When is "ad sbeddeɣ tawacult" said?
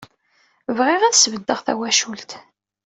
1.03-2.31